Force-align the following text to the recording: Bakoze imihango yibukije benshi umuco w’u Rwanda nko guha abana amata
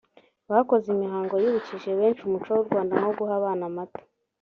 Bakoze 0.51 0.87
imihango 0.95 1.33
yibukije 1.43 1.89
benshi 1.99 2.21
umuco 2.23 2.49
w’u 2.55 2.65
Rwanda 2.67 2.93
nko 2.99 3.11
guha 3.17 3.33
abana 3.39 3.63
amata 3.69 4.01